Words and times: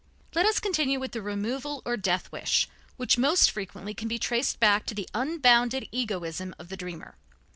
Let 0.33 0.47
us 0.47 0.59
continue 0.59 0.99
with 0.99 1.11
the 1.11 1.21
removal 1.21 1.83
or 1.85 1.95
death 1.95 2.31
wish 2.31 2.67
which 2.97 3.19
most 3.19 3.51
frequently 3.51 3.93
can 3.93 4.07
be 4.07 4.17
traced 4.17 4.59
back 4.59 4.87
to 4.87 4.95
the 4.95 5.07
unbounded 5.13 5.87
egoism 5.91 6.55
of 6.57 6.69
the 6.69 6.77
dreamer. 6.77 7.17